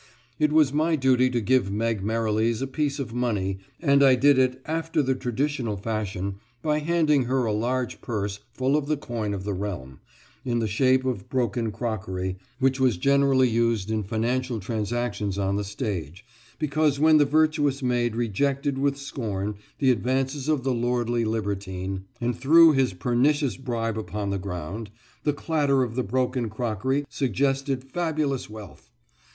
It 0.39 0.51
was 0.51 0.73
my 0.73 0.95
duty 0.95 1.29
to 1.29 1.39
give 1.39 1.69
Meg 1.71 2.03
Merrilies 2.03 2.59
a 2.63 2.65
piece 2.65 2.97
of 2.97 3.13
money, 3.13 3.59
and 3.79 4.01
I 4.01 4.15
did 4.15 4.39
it 4.39 4.59
after 4.65 5.03
the 5.03 5.13
traditional 5.13 5.77
fashion 5.77 6.37
by 6.63 6.79
handing 6.79 7.25
her 7.25 7.45
a 7.45 7.53
large 7.53 8.01
purse 8.01 8.39
full 8.51 8.75
of 8.75 8.87
the 8.87 8.97
coin 8.97 9.31
of 9.31 9.43
the 9.43 9.53
realm, 9.53 9.99
in 10.43 10.57
the 10.57 10.67
shape 10.67 11.05
of 11.05 11.29
broken 11.29 11.71
crockery, 11.71 12.37
which 12.57 12.79
was 12.79 12.97
generally 12.97 13.47
used 13.47 13.91
in 13.91 14.01
financial 14.01 14.59
transactions 14.59 15.37
on 15.37 15.55
the 15.55 15.63
stage, 15.63 16.25
because 16.57 16.99
when 16.99 17.17
the 17.19 17.23
virtuous 17.25 17.83
maid 17.83 18.15
rejected 18.15 18.79
with 18.79 18.97
scorn 18.97 19.53
the 19.77 19.91
advances 19.91 20.47
of 20.49 20.63
the 20.63 20.73
lordly 20.73 21.23
libertine, 21.25 22.05
and 22.19 22.35
threw 22.35 22.71
his 22.71 22.93
pernicious 22.93 23.55
bribe 23.55 23.99
upon 23.99 24.31
the 24.31 24.39
ground, 24.39 24.89
the 25.25 25.31
clatter 25.31 25.83
of 25.83 25.93
the 25.93 26.01
broken 26.01 26.49
crockery 26.49 27.05
suggested 27.07 27.83
fabulous 27.83 28.49
wealth. 28.49 28.89